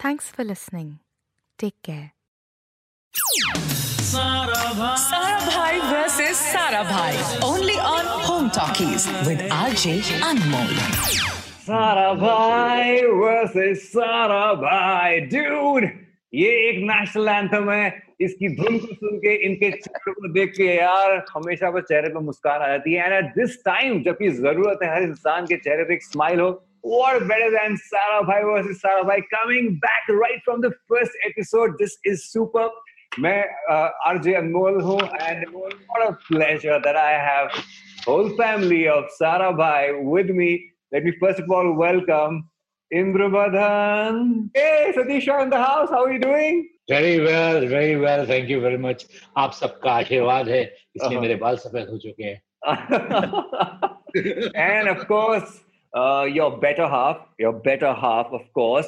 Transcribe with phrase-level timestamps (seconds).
[0.00, 1.00] Thanks for listening.
[1.58, 2.14] Take care.
[3.12, 7.12] Sara Bhai versus Sara Bhai.
[7.42, 10.70] Only on Home Talkies with RJ Anmol.
[11.66, 15.84] सारा भाई versus सारा भाई dude
[16.34, 17.84] ये एक national anthem है
[18.20, 22.20] इसकी धुन को सुन के इनके चेहरे को देख के यार हमेशा बस चेहरे पे
[22.24, 25.84] मुस्कान आ जाती है एंड एट दिस टाइम जबकि ज़रूरत है हर इंसान के चेहरे
[25.84, 26.50] पे एक स्माइल हो
[26.81, 31.77] what better than Sarah Bhai versus Sarah Bhai coming back right from the first episode.
[31.79, 32.67] This is super.
[33.19, 33.37] मैं
[34.07, 37.51] आरजे अनमोल हूँ and what a pleasure that I have
[38.07, 40.49] whole family of Sarah Bhai with me.
[40.93, 42.41] Let me first of all welcome
[42.93, 44.49] Indrabadhan.
[44.55, 45.89] Hey, Satish Shah in the house.
[45.89, 46.63] How are you doing?
[46.91, 49.05] Very well very well thank you very much
[49.43, 51.21] आप सबका आशीर्वाद है इसलिए Uh-huh.
[51.21, 52.41] मेरे बाल सफेद हो चुके हैं
[54.65, 55.59] and of course,
[55.93, 58.87] uh, your better half, your better half, of course.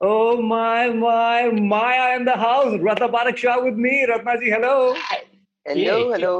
[0.00, 2.78] Oh my, my, Maya in the house.
[2.80, 4.06] Ratna Parak Shah with me.
[4.08, 4.94] Ratna ji, hello.
[5.68, 6.34] Hello ये- हेलो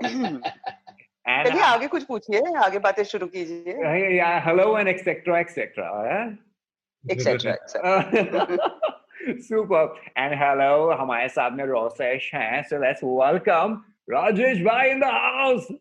[1.27, 5.39] And चलिए आगे कुछ पूछिए आगे बातें शुरू कीजिए uh, yeah, hello and etc.
[5.39, 5.85] etc.
[6.07, 6.33] Yeah?
[7.11, 8.57] Etcetera etcetera
[9.47, 9.89] Super.
[10.15, 12.63] And hello, हमारे साथ में रोसेश हैं.
[12.69, 15.71] So let's welcome Rajesh Bhai in the house.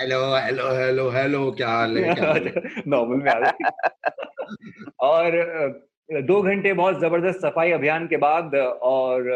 [0.00, 2.52] hello hello hello hello क्या हाल है है?
[2.88, 3.52] नॉर्मल में आ
[5.00, 5.30] और
[6.22, 9.28] दो घंटे बहुत ज़बरदस्त सफ़ाई अभियान के बाद और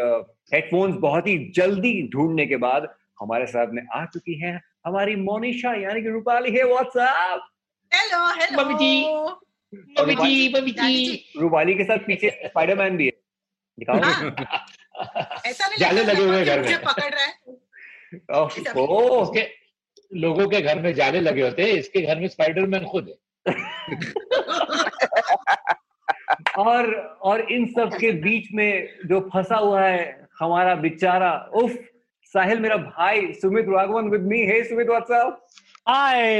[0.53, 5.73] हेडफोन्स बहुत ही जल्दी ढूँढने के बाद हमारे साथ में आ चुकी हैं हमारी मोनिशा
[5.73, 7.41] यानी कि रूपाली है WhatsApp
[7.93, 9.05] hello hello mummy ji.
[10.01, 11.25] Mummy ji mummy ji.
[11.41, 13.11] Rupali के साथ पीछे स्पाइडरमैन भी है।
[13.79, 13.97] दिखाओ।
[15.45, 17.57] ऐसा नहीं जाले लगे हुए घर में। पकड़ रहा है।
[18.79, 19.58] ओह,
[20.13, 23.15] लोगों के घर में जाले लगे होते हैं इसके घर में स्पाइडरमैन खुद है।
[26.57, 31.77] और और इन सब के बीच में जो फंसा हुआ है हमारा बेचारा उफ
[32.23, 34.87] साहिल मेरा भाई Sumit Raghavan with me hey Sumit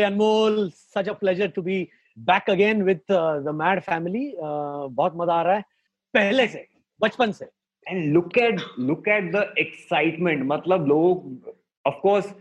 [0.10, 0.72] Anmol.
[0.98, 1.90] Such a pleasure to be
[2.30, 4.26] back again with uh, the Mad Family.
[4.26, 5.62] Uh, बहुत मज़ा आ रहा है।
[6.14, 6.68] पहले से
[7.02, 7.46] बचपन से।
[7.88, 11.40] And look at look at the excitement मतलब लोग
[11.86, 12.34] ऑफ़ कोर्स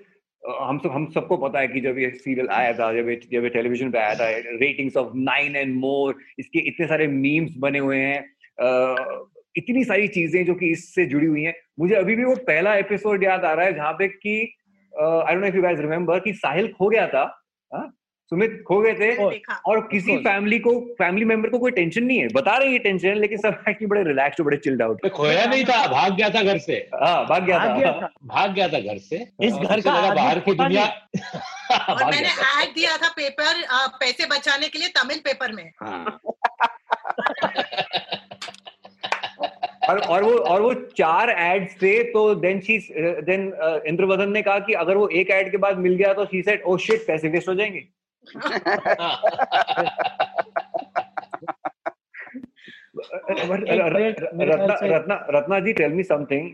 [0.48, 3.44] हम सब, हम सबको पता है कि जब ये सीरियल आया था, जब ये जब
[3.44, 4.28] ये टेलीविज़न पे आया था
[4.60, 8.20] ratings of nine and more इसके इतने सारे मीम्स बने हुए हैं
[9.56, 13.24] इतनी सारी चीज़ें जो कि इससे जुड़ी हुई हैं मुझे अभी भी वो पहला एपिसोड
[13.24, 14.40] याद आ रहा है जहाँ पे कि
[14.92, 17.22] I don't know if you guys remember कि साहिल खो गया था
[17.70, 17.92] हाँ?
[18.30, 22.18] सुमित खो गए थे और- और किसी फैमिली को फैमिली मेंबर को कोई टेंशन नहीं
[22.18, 25.64] है। बता रहे हैं टेंशन लेकिन सब एक्चुअली बड़े रिलैक्स्ड बड़े चिल्ड आउट खोया नहीं
[25.64, 29.26] था भाग गया था घर से। हाँ भाग गया था। भाग गया था घर से।
[29.40, 30.84] इस घर का लगा बाहर की दुनिया
[31.88, 33.62] और मैंने ऐड दिया था पेपर
[34.00, 36.20] पैसे बचाने के लिए तमिल पेपर में। हाँ।
[39.88, 42.78] और और वो और वो चार एड्स थे तो देन शी
[43.28, 43.52] देन
[43.86, 46.62] इंद्रवदन ने कहा कि अगर वो एक एड के बाद मिल गया तो शी सेड
[46.66, 47.97] ओ शिट पैसे वेस्ट हो जाएँगे.
[54.46, 56.50] Ratna Ratna Ratna ji tell me something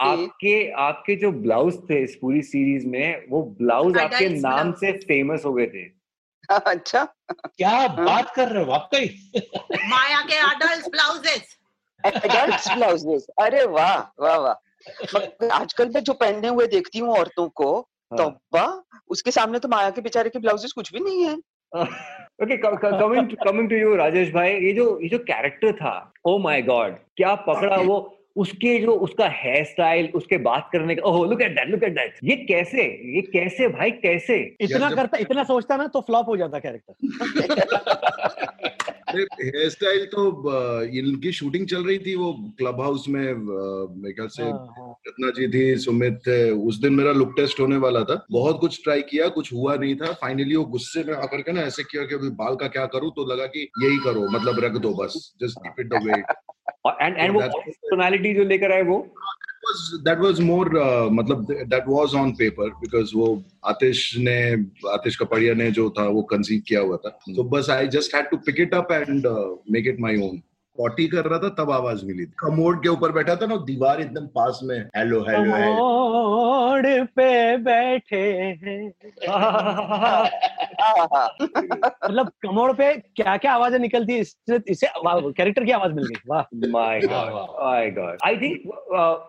[0.00, 5.44] आपके आपके जो ब्लाउज थे इस पूरी सीरीज़ में वो ब्लाउज आपके नाम से फ़ेमस
[5.44, 6.04] हो गए थे।
[6.50, 9.06] अच्छा। क्या बात कर रहे हो वाकई?
[9.72, 11.58] माया के अडल्ट ब्लाउजेस
[12.06, 14.54] एडल्ट ब्लाउजेस अरे वाह वाह वाह।
[15.52, 19.90] आजकल मैं जो पहने हुए देखती हूँ औरतों को हाँ। तौबा उसके सामने तो माया
[19.90, 21.34] के बेचारे के ब्लाउजेस कुछ भी नहीं है।
[22.42, 25.94] Okay coming coming to you Rajesh भाई ये जो ये जो कैरेक्टर था
[26.26, 27.96] ओ माय गॉड क्या पकड़ा वो?
[28.36, 31.92] उसके जो उसका हेयर स्टाइल उसके बात करने का ओह look at that look at
[31.94, 32.84] that ये कैसे
[33.16, 34.38] ये कैसे भाई कैसे?
[34.60, 36.94] इतना करता इतना सोचता ना तो फ्लॉप हो जाता कैरेक्टर
[39.14, 40.22] हेयर स्टाइल तो
[40.98, 45.48] इनकी शूटिंग चल रही थी वो क्लब हाउस में मेरे ख्याल से हाँ, रत्ना जी
[45.48, 49.28] थी सुमित थे उस दिन मेरा लुक टेस्ट होने वाला था। बहुत कुछ ट्राई किया
[49.36, 52.28] कुछ हुआ नहीं था। फाइनली वो गुस्से में आकर के ना ऐसे किया कि अभी
[52.42, 55.80] बाल का क्या करूँ तो लगा कि यही करो मतलब रख दो बस just keep
[55.80, 56.22] it the way
[57.00, 58.98] and and वो पर्सनालिटी जो लेकर आए वो?
[60.04, 63.28] That was more uh, मतलब that was on paper because वो
[63.64, 64.38] आतिश ने
[64.92, 68.30] आतिश कपड़िया ने जो था वो कंसीव किया हुआ था। तो बस I just had
[68.30, 69.26] to pick it up and
[69.70, 70.42] make it my own
[70.78, 74.00] potty कर रहा था तब आवाज़ मिली थी। कमोड के ऊपर बैठा था ना दीवार
[74.00, 75.84] एकदम पास में हेलो हेलो हेलो
[76.74, 78.92] मोड़ पे बैठे हैं।
[82.04, 86.14] मतलब कमोड़ पे क्या क्या आवाज़ें निकलती है इससे इससे कैरेक्टर की आवाज़ मिल गई
[86.28, 88.60] वाह। My my god I think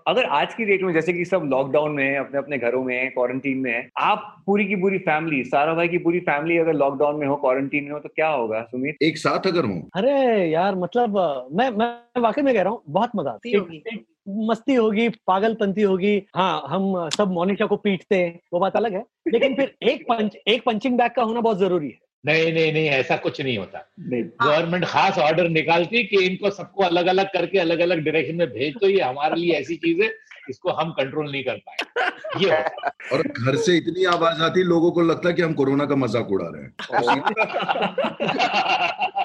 [0.08, 3.00] अगर आज की डेट में जैसे कि सब लॉकडाउन में है अपने अपने घरों में
[3.00, 6.74] है क्वारंटीन में है आप पूरी की पूरी फैमिली सारा भाई की पूरी फैमिली अगर
[6.74, 8.98] लॉकडाउन में हो क्वारंटीन में हो तो क्या होगा सुमित?
[9.04, 13.10] एक साथ अगर हूँ। अरे यार मतलब मैं मैं वाकई में कह रहा हूँ बहुत
[13.16, 13.56] मज़ा आता है।
[14.28, 19.04] मस्ती होगी पागलपंती होगी। हाँ हम सब मोनिशा को पीटते हैं वो बात अलग है।
[19.28, 22.88] लेकिन फिर एक पंच एक पंचिंग बैग का होना बहुत ज़रूरी है। नहीं नहीं नहीं
[22.90, 27.60] ऐसा कुछ नहीं होता। नहीं। गवर्नमेंट खास ऑर्डर निकालती कि इनको सबको अलग अलग करके
[27.60, 30.14] अलग अलग डायरेक्शन में भेज दो ये हमारे लिए ऐसी चीज़ है
[30.50, 32.10] इसको हम कंट्रोल नहीं कर पाए
[32.44, 32.64] ये है।
[33.14, 36.32] और घर से इतनी आवाज़ आती लोगों को लगता है कि हम कोरोना का मज़ाक
[36.32, 36.72] उड़ा रहे हैं।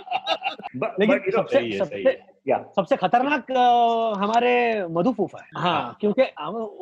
[0.76, 2.62] But- लेकिन but, सबसे सही है, सही सबसे है। yeah.
[2.76, 3.50] सबसे खतरनाक
[4.18, 6.22] हमारे मधु फूफा है। हाँ। क्योंकि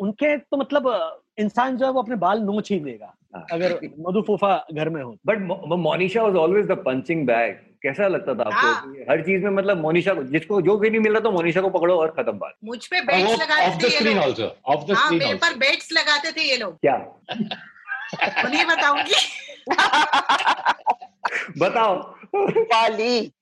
[0.01, 4.23] उनके तो मतलब इंसान जो है वो अपने बाल नोच ही देगा हाँ। अगर मधु
[4.27, 5.39] फूफा घर में हो। But
[5.79, 7.53] Monisha was always the punching bag
[7.83, 8.53] कैसा लगता था आपको?
[8.53, 11.61] हाँ। हर चीज़ में मतलब मोनिशा को जिसको जो भी नहीं मिल रहा तो मोनिशा
[11.61, 14.53] को पकड़ो और खत्म बात। मुझ पे बेट्स लगाते ऑफ़ द थे ये स्क्रीन लोग।
[14.67, 16.97] ऑफ़ द हाँ स्क्रीन मेरे पर बेट्स लगाते थे ये लोग। क्या?
[18.49, 19.15] नहीं बताऊँगी।
[21.59, 22.15] बताओ।
[22.49, 23.33] वाली।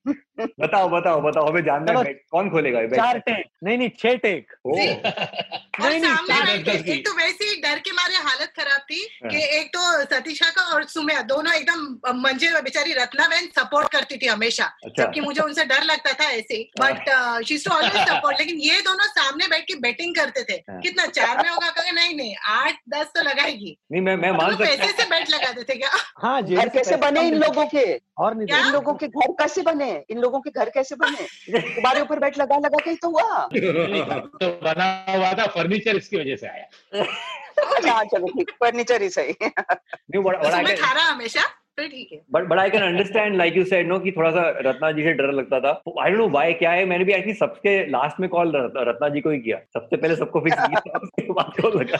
[0.41, 4.53] बताओ बताओ बताओ हमें जानना है कौन खोलेगा ये चार टेक नहीं नहीं छह टेक।
[4.67, 9.43] ओ। नहीं, नहीं। एक तो वैसे ही डर के मारे हालत खराब थी हाँ। कि
[9.59, 9.81] एक तो
[10.15, 14.65] सतीशा का और सुम्या दोनों एकदम मंजिल में बेचारी रत्ना बहन सपोर्ट करती थी हमेशा
[14.85, 17.11] अच्छा। जबकि मुझे उनसे डर लगता था ऐसे but
[17.47, 21.07] she too always support लेकिन ये दोनों सामने बैठ के बेटिंग करते थे हाँ। कितना
[21.07, 21.69] चार में होगा?
[21.71, 25.63] कहा नहीं नहीं आठ दस तो लगाएगी। नहीं मैं मैं मान पैसे से बेट लगाते
[25.63, 25.91] थे क्या?
[26.19, 27.85] हाँ जी घर कैसे बने इन लोगों के?
[28.19, 30.05] और नहीं इन लोगों के घर कैसे बने?
[30.11, 31.27] इन लोगों के घर कैसे बने?
[31.75, 33.45] तुम्हारे ऊपर बैठ लगा लगा के तो हुआ।
[34.43, 37.05] तो बना हुआ था फर्नीचर इसकी वजह से आया।
[37.91, 41.45] हाँ चलो ठीक फर्नीचर ही सही। नहीं बड़ा बड़ा सुमित हमेशा
[41.79, 44.43] तो ठीक है। But but I can understand like you said no कि थोड़ा सा
[44.67, 45.71] रत्ना जी से डर लगता था।
[46.03, 49.21] आई डोंट नो व्हाई क्या है मैंने भी आई सबके लास्ट में कॉल रत्ना जी
[49.21, 51.99] को ही किया। सबसे पहले सबको फिक्स किया था, उसके बाद कॉल लगा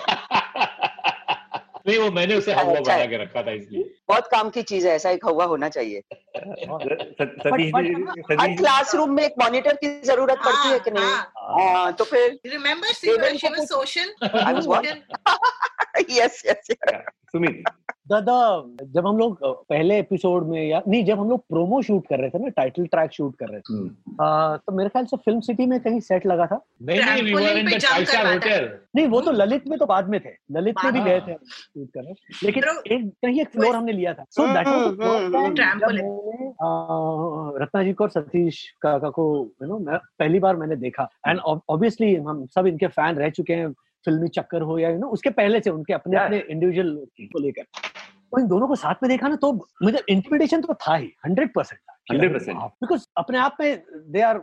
[1.89, 4.89] नहीं वो मैंने उसे हवा अच्छा। बना के रखा था इसलिए। बहुत काम की चीज़
[4.89, 6.03] है ऐसा एक हवा होना चाहिए।
[6.41, 11.13] but- जी हर क्लासरूम में एक मॉनिटर की ज़रूरत पड़ती है कि नहीं?
[11.75, 12.93] हाँ, तो फिर remember
[13.67, 14.87] social I was what?
[16.11, 16.67] Yes yes
[17.33, 17.65] Sumit
[18.09, 22.19] दादा जब हम लोग पहले एपिसोड में या नहीं जब हम लोग प्रोमो शूट कर
[22.19, 23.89] रहे थे ना टाइटल ट्रैक शूट कर रहे थे हम्म,
[24.21, 28.35] अ, तो मेरे ख्याल से फ़िल्म सिटी में कहीं सेट लगा था। नहीं नहीं है।
[28.35, 31.35] होटल नहीं वो तो ललित में तो बाद में थे। ललित में भी गए थे
[31.35, 35.37] शूट करने। लेकिन एक कहीं एक फ्लोर हमने लिया था। सो दैट हम्म, हम्म,
[36.63, 37.63] हम्म.
[37.63, 42.17] रत्ना जी को और सतीश काका को यू नो पहली बार मैंने देखा। एंड ऑब्वियसली
[42.17, 43.73] हम सब इनके फ़ैन रह चुके हैं
[44.05, 47.63] फिल्मी चक्कर हो या यू नो उसके पहले से उनके अपने अपने इंडिविजुअल को लेकर।
[48.33, 49.53] तो इन दोनों को साथ में देखा ना तो
[49.83, 51.81] मुझे इंटिमिडेशन तो था ही हंड्रेड परसेंट
[52.13, 52.49] 100%.
[52.81, 54.41] बिकॉज़ अपने आप में दे आर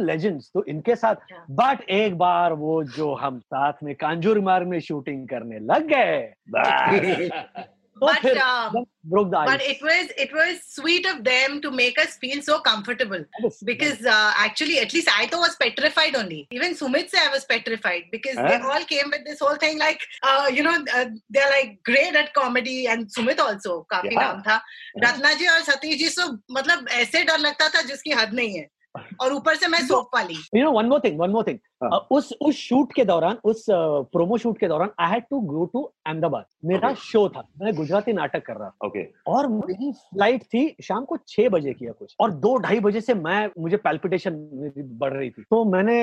[0.00, 1.40] लेजेंड्स तो इनके साथ Yeah.
[1.50, 6.20] बट एक बार वो जो हम साथ में कांजूर मार में शूटिंग करने लग गए
[8.01, 8.73] But, फिर um,
[9.11, 9.69] broke the But ice.
[9.69, 13.23] it was it was sweet of them to make us feel so comfortable
[13.69, 16.47] because uh, actually at least I thought was petrified only.
[16.51, 18.69] Even Sumit said I was petrified because they Huh?
[18.73, 22.31] all came with this whole thing like uh, you know uh, they're like great at
[22.35, 24.21] comedy and Sumit also काफी Yeah.
[24.23, 24.61] नाम था
[25.05, 28.67] रत्ना जी और Satish ji so मतलब ऐसे डर लगता था जिसकी हद नहीं है
[29.20, 31.98] और ऊपर से मैं सोप वाली you know one more thing one more thing हाँ।
[32.12, 35.82] उस उस शूट के दौरान उस प्रोमो शूट के दौरान I had to go to
[36.06, 37.02] Ahmedabad मेरा Okay.
[37.02, 41.16] शो था। मैं गुजराती नाटक कर रहा था। ओके और मेरी फ़्लाइट थी शाम को
[41.28, 44.34] छह बजे की या कुछ। और दो ढाई बजे से मैं मुझे पैल्पिटेशन
[45.00, 45.96] बढ़ रही थी। तो मैंने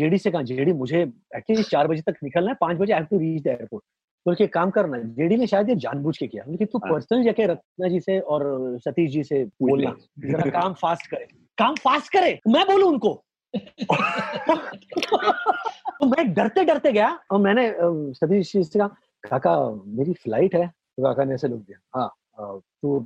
[0.00, 1.00] जेडी से कहा जेडी मुझे
[1.36, 3.84] एटलीस्ट चार बजे तक निकलना है पाँच बजे I have to reach the airport
[4.26, 7.22] तो उसके काम करना जेडी ने शायद ये जानबूझ के किया। लेकिन तू हाँ। पर्सनल
[7.24, 8.42] जाके रत्ना जी से और
[8.84, 9.94] सतीश जी से बोलना।
[10.26, 11.28] जरा काम फास्ट करे।
[11.60, 13.12] काम फास्ट करे मैं बोलूँ उनको?
[16.00, 17.72] तो मैं डरते डरते गया और मैंने
[18.14, 18.88] सतीश जी से कहा
[19.30, 19.54] काका
[19.86, 22.08] मेरी फ़्लाइट है। तो काका ने ऐसे लोग दिया हाँ
[22.82, 22.98] तो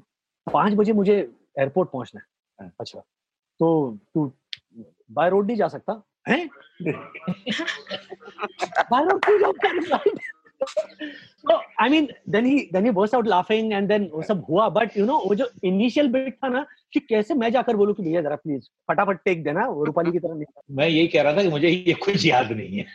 [0.47, 1.17] पाँच बजे मुझे
[1.59, 2.27] एयरपोर्ट पहुँचना है।
[2.61, 3.01] हाँ। अच्छा
[3.61, 4.33] तो तू
[5.11, 6.49] बाय रोड नहीं जा सकता हैं?
[8.91, 9.55] बाय रोड क्यों जाऊँ?
[10.63, 14.69] so i mean then he then he burst out laughing and then वो सब हुआ
[14.75, 18.03] but you know वो जो initial bit था ना कि कैसे मैं जाकर बोलूँ कि
[18.03, 21.37] भैया जरा प्लीज़ फटाफट टेक देना वो रूपाली की तरह नहीं। मैं यही कह रहा
[21.37, 22.87] था कि मुझे ये कुछ याद नहीं है।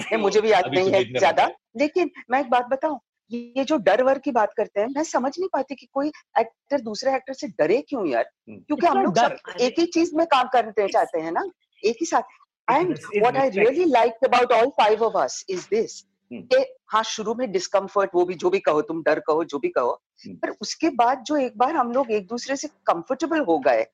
[0.00, 2.98] नहीं मुझे भी याद नहीं है ज़्यादा। लेकिन मैं एक बात बताऊँ
[3.30, 6.08] ये जो डर वर की बात करते हैं मैं समझ नहीं पाती कि कोई
[6.40, 8.26] एक्टर दूसरे एक्टर से डरे क्यों यार?
[8.48, 11.44] हम्म। क्योंकि हम लोग सब एक ही चीज़ में काम करते चाहते हैं ना
[11.82, 12.22] एक ही साथ।
[12.68, 16.04] And what I really like about all five of us is this.
[16.32, 19.68] कि हाँ शुरू में डिस्कम्फर्ट वो भी जो भी कहो तुम डर कहो जो भी
[19.68, 19.90] कहो
[20.26, 23.86] हम्म। पर उसके बाद जो एक बार हम लोग एक दूसरे से कंफर्टेबल हो गए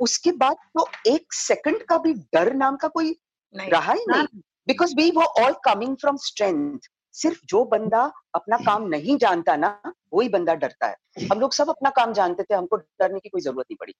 [0.00, 3.16] उसके बाद तो एक सेकंड का भी डर नाम का कोई
[3.54, 6.78] रहा ही नहीं। बिकॉज़ वी वो ऑल कमिंग फ्रॉम स्ट्रेंथ
[7.12, 8.02] सिर्फ़ जो बंदा
[8.34, 12.42] अपना काम नहीं जानता ना वही बंदा डरता है। हम लोग सब अपना काम जानते
[12.42, 13.94] थे हमको डरने की कोई ज़रूरत नहीं पड़ी।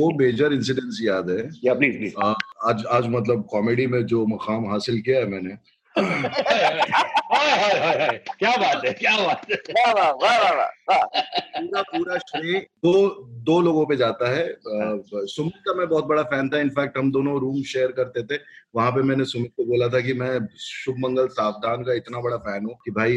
[0.00, 2.14] वो मेजर इंसिडेंट्स याद है। या प्लीज़ प्लीज़
[2.64, 5.56] आज आज मतलब कॉमेडी में जो मकाम हासिल किया है मैंने
[8.38, 10.50] क्या बात है क्या बात है वाह वाह वाह
[10.90, 11.04] वाह
[11.58, 12.92] पूरा पूरा श्रेय दो
[13.46, 14.44] दो लोगों पे जाता है
[15.26, 18.38] सुमित का मैं बहुत बड़ा फ़ैन था इनफैक्ट हम दोनों रूम शेयर करते थे
[18.74, 22.36] वहाँ पे मैंने सुमित को बोला था कि मैं शुभ मंगल सावधान का इतना बड़ा
[22.46, 23.16] फ़ैन हूँ कि भाई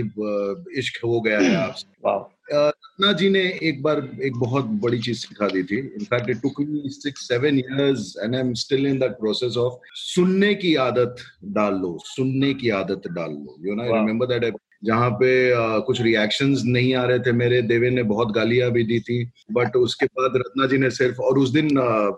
[0.79, 5.17] इश्क हो गया है आपसे अ, रत्ना जी ने एक बार एक बहुत बड़ी चीज़
[5.17, 8.99] सिखा दी थी in fact it took me six seven years and I am still in
[8.99, 11.15] that process of सुनने की आदत
[11.59, 13.91] डाल लो सुनने की आदत डाल लो you know I.
[13.93, 18.31] Remember that जहाँ पे अ, कुछ रिएक्शंस नहीं आ रहे थे मेरे। देवे ने बहुत
[18.31, 21.65] गालियाँ भी दी थी बट उसके बाद रत्ना जी ने सिर्फ़ और उस दिन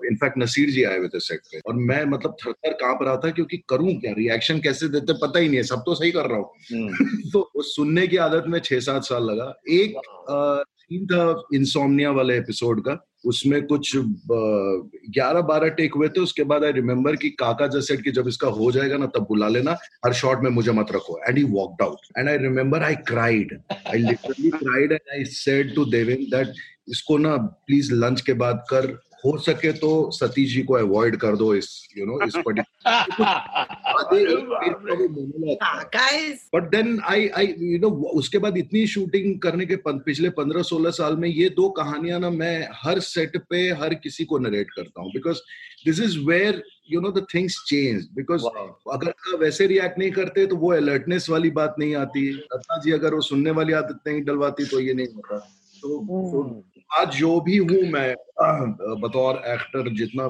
[0.07, 3.17] इनफैक्ट नसीर जी आए हुए थे सेट पे। और मैं मतलब थर थर काँप रहा
[3.17, 4.13] था क्योंकि करूँ क्या?
[4.17, 6.89] रिएक्शन कैसे देते पता ही नहीं है सब तो सही कर रहा हूँ। हम्म,
[7.33, 9.95] तो उस सुनने की आदत में छह सात साल लगा। एक
[10.59, 16.63] सीन था इंसोमनिया वाले एपिसोड का उसमें कुछ ग्यारह बारह टेक हुए थे उसके बाद
[16.63, 19.77] आई रिमेम्बर कि काका जस्ट सेड कि जब इसका हो जाएगा ना तब बुला लेना
[20.05, 23.59] हर शॉट में मुझे मत रखो। And he walked out and I remember I cried
[23.71, 26.53] I literally cried and I said to Deven that
[26.89, 28.87] इसको ना प्लीज़ लंच के बाद कर
[29.25, 32.35] हो सके तो सतीश जी को अवॉइड कर दो इस यू नो इस
[35.63, 35.83] हाँ
[36.55, 40.91] but then I I you know उसके बाद इतनी शूटिंग करने के पिछले पंद्रह सोलह
[40.91, 45.01] साल में ये दो कहानियाँ ना मैं हर सेट पे हर किसी को नरेट करता
[45.01, 45.37] हूँ। Because
[45.85, 48.41] this is where you know the things change because
[48.93, 52.91] अगर आप वैसे रिएक्ट नहीं करते तो वो अलर्टनेस वाली बात नहीं आती। रत्ना जी
[52.91, 55.97] अगर वो सुनने वाली आदत नहीं डलवाती तो ये नहीं होता तो,
[56.31, 56.63] तो
[56.99, 58.15] आज जो भी हूँ मैं
[59.01, 60.27] बतौर एक्टर जितना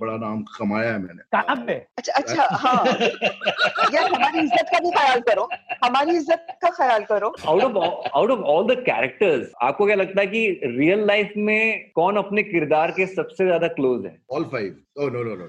[0.00, 1.22] बड़ा नाम कमाया है मैंने।
[1.66, 2.84] पे अच्छा अच्छा हाँ।
[3.94, 5.48] यार हमारी इज़्ज़त का भी ख्याल करो।
[5.84, 10.20] हमारी इज़्ज़त का ख्याल करो। Out of out of all the characters आपको क्या लगता
[10.20, 14.16] है कि रियल लाइफ में कौन अपने किरदार के सबसे ज़्यादा क्लोज है?
[14.32, 15.46] All five no no no no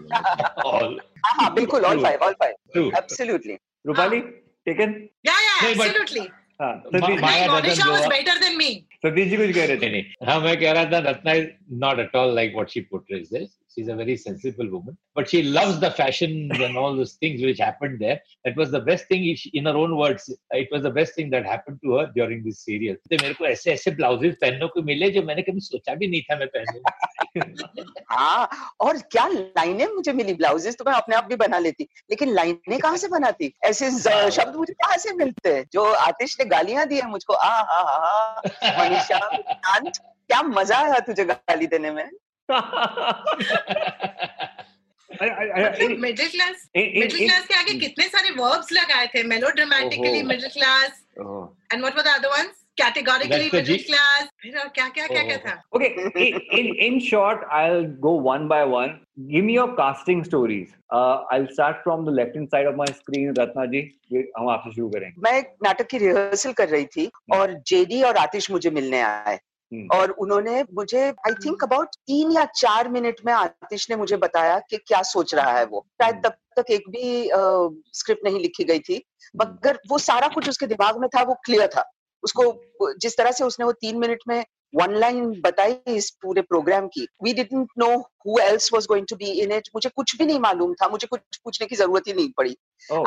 [0.72, 1.00] All.
[1.25, 4.20] हाँ हाँ बिल्कुल all five all five absolutely Rupali
[4.67, 4.93] taken
[5.27, 6.27] yeah yeah नहीं, but- absolutely.
[6.62, 10.72] हाँ Ma- Satish Maya like Satish ji कुछ कह रहे थे नहीं हाँ मैं कह
[10.72, 11.48] रहा था Ratna is
[11.86, 15.39] not at all like what she portrays there she's a very sensible woman but she
[15.58, 18.15] loves the fashions and all those things which happened there
[18.48, 20.25] that was the best thing she- in her own words
[20.58, 23.46] it was the best thing that happened to her during this serial तो मेरे को
[23.51, 27.46] ऐसे ऐसे blouses पहनने को मिले जो मैंने कभी सोचा भी नहीं था मैं पहनूं
[28.12, 32.34] हाँ और क्या लाइनें मुझे मिली ब्लाउजेस तो मैं अपने आप भी बना लेती लेकिन
[32.41, 33.89] लाइनें कहाँ से बनाती ऐसे
[34.39, 37.81] शब्द मुझे कहाँ से मिलते हैं जो आतिश ने गालियाँ दी है मुझको आ हा
[37.88, 42.10] हा शांत क्या मज़ा आया तुझे गाली देने में?
[46.00, 50.21] मिडिल क्लास मिडिल क्लास के आगे कितने सारे वर्ब्स लगाए थे melodramatically.
[50.24, 55.07] Middle class and whatever the other ones categorically That's G- class फिर और क्या क्या
[55.07, 55.61] क्या क्या था?
[55.75, 55.89] Okay,
[56.57, 58.89] in, in short, I'll go one by one.
[59.31, 60.67] Give me your casting stories.
[60.95, 63.81] Uh, I'll start from the left hand side of my screen, Ratna ji.
[64.13, 65.21] We- हम आपसे शुरू करेंगे.
[65.21, 69.39] मैं एक नाटक की रिहर्सल कर रही थी और जेडी और आतिश मुझे मिलने आए।
[69.93, 74.59] और उन्होंने मुझे आई थिंक अबाउट तीन या चार मिनट में आतिश ने मुझे बताया
[74.59, 77.29] कि क्या सोच रहा है वो। शायद तब तक एक भी
[77.93, 79.03] स्क्रिप्ट नहीं लिखी गई थी
[79.38, 81.91] मगर वो सारा कुछ उसके दिमाग में था वो क्लियर था।
[82.23, 84.43] उसको जिस तरह से उसने वो तीन मिनट में
[84.75, 87.89] वन लाइन बताई इस पूरे प्रोग्राम की we didn't know
[88.25, 91.07] who else was going to be in it मुझे कुछ भी नहीं मालूम था मुझे
[91.07, 92.55] कुछ पूछने की ज़रूरत ही नहीं पड़ी।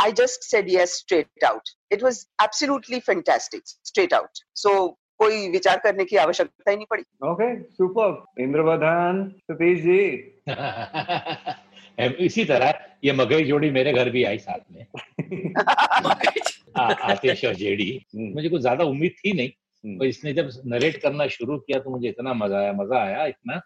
[0.03, 4.75] I just said yes straight out it was absolutely fantastic straight out so
[5.19, 10.01] कोई विचार करने की आवश्यकता ही नहीं पड़ी। Okay super Indravardhan Satish ji.
[12.27, 14.87] इसी तरह ये मगई जोड़ी मेरे घर भी आई साथ में।
[16.77, 21.59] आतिश और जेडी मुझे कुछ ज़्यादा उम्मीद थी नहीं तो इसने जब नरेट करना शुरू
[21.59, 23.61] किया तो मुझे इतना मज़ा आया मज़ा आया इतना।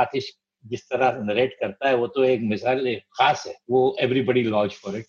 [0.00, 0.32] आतिश
[0.64, 4.96] जिस तरह नरेट करता है वो तो एक मिसाल खास है वो एवरीबडी लॉज फॉर
[4.96, 5.06] इट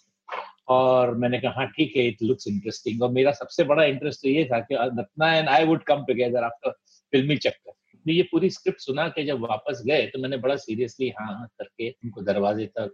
[0.68, 4.30] और मैंने कहा हाँ ठीक है इट लुक्स इंटरेस्टिंग और मेरा सबसे बड़ा इंटरेस्ट तो
[4.30, 6.72] ये था कि नतना and I would come together after
[7.14, 7.72] फिल्मी चक्कर.
[8.10, 11.48] तो ये पूरी स्क्रिप्ट सुना के जब वापस गए तो मैंने बड़ा सीरियसली हाँ हाँ
[11.60, 12.94] करके उनको दरवाजे तक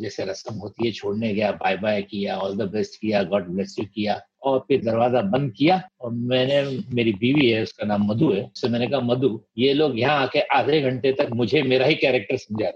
[0.00, 3.74] जैसे रस्म होती है छोड़ने गया बाय बाय किया ऑल द बेस्ट किया गॉड ब्लेस
[3.78, 6.62] यू किया और फिर दरवाज़ा बंद किया और मैंने
[6.94, 10.40] मेरी बीवी है उसका नाम मधु है उससे मैंने कहा मधु ये लोग यहाँ आके
[10.58, 12.70] आधे घंटे तक मुझे मेरा ही कैरेक्टर समझा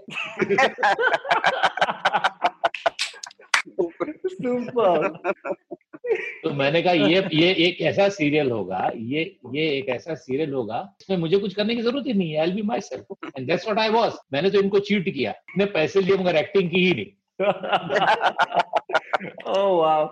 [3.69, 5.55] तो
[6.57, 9.21] मैंने कहा, ये ये एक ऐसा सीरियल होगा, ये
[9.55, 12.51] ये एक ऐसा सीरियल होगा, इसमें मुझे कुछ करने की ज़रूरत ही नहीं है I
[12.51, 16.17] be myself and that's what I was मैंने तो इनको चीट किया। मैंने पैसे लिए
[16.17, 17.05] मगर एक्टिंग की ही नहीं।
[19.47, 20.09] oh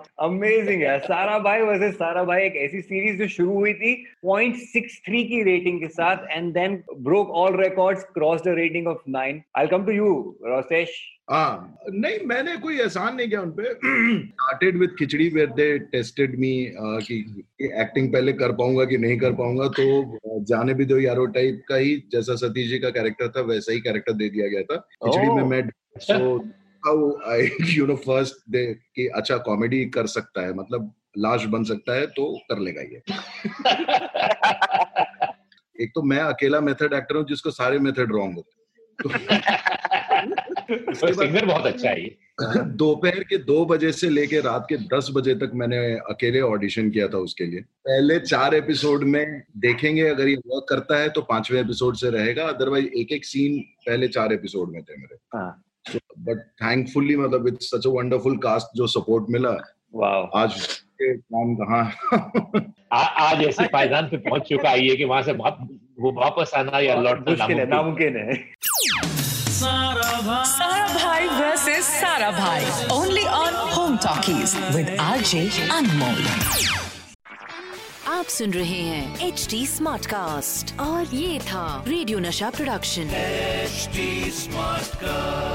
[0.82, 3.92] है सारा भाई वैसे सारा भाई एक ऐसी सीरीज़ जो शुरू हुई थी
[4.26, 9.40] 0.63 की रेटिंग के साथ and then broke all records cross the rating of 9
[9.58, 10.90] I come to you Rosesh
[11.32, 16.52] हाँ नहीं मैंने कोई एहसान नहीं किया उनपे। Started with Khichdi where they tested me
[16.82, 17.16] कि
[17.62, 21.76] एक्टिंग पहले कर पाऊँगा कि नहीं कर पाऊँगा तो जाने भी दो यारो टाइप का
[21.76, 25.30] ही जैसा सतीश जी का कैरेक्टर था वैसा ही कैरेक्टर दे दिया गया था। खिचड़ी
[25.30, 26.38] में मैं so
[26.86, 31.64] how I you know first day कि अच्छा कॉमेडी कर सकता है मतलब लाश बन
[31.64, 33.02] सकता है तो कर लेगा ये।
[35.84, 38.56] एक तो मैं अकेला मेथड एक्टर हूँ जिसको सारे मेथड रॉन्ग होते
[40.94, 42.26] सिंगर बहुत अच्छा है
[42.76, 47.08] दोपहर के दो बजे से लेके रात के दस बजे तक मैंने अकेले ऑडिशन किया
[47.08, 51.62] था उसके लिए। पहले चार एपिसोड में देखेंगे अगर ये वर्क करता है तो पाँचवें
[51.62, 55.18] एपिसोड से रहेगा अदरवाइज़ एक एक सीन पहले चार एपिसोड में थे मेरे।
[56.28, 59.50] बट थैंकफुली मतलब it's such a wonderful cast जो सपोर्ट मिला
[59.96, 60.54] वाओ आज
[61.02, 61.84] काम कहाँ
[62.92, 67.48] आज ऐसे पायदान पे पहुँच चुका है कि वहाँ से वो वापस आना या लौटना
[67.66, 68.36] नामुमकिन है।
[69.56, 71.86] सारा भाई। Versus
[72.32, 72.64] Sarabhai.
[72.94, 76.24] Only on Home Talkies with RJ Anmol
[78.16, 83.90] आप सुन रहे हैं एच डी स्मार्ट कास्ट और ये था radio Nasha production H
[84.40, 85.55] smart cast